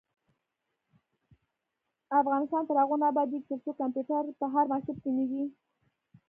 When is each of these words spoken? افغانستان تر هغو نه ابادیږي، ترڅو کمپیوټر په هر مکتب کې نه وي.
افغانستان 2.21 2.63
تر 2.67 2.75
هغو 2.81 2.95
نه 3.01 3.05
ابادیږي، 3.11 3.45
ترڅو 3.49 3.71
کمپیوټر 3.81 4.23
په 4.39 4.45
هر 4.53 4.65
مکتب 4.71 4.95
کې 5.03 5.11
نه 5.17 5.23
وي. 5.29 5.43